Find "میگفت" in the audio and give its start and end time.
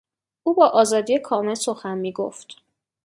1.97-2.57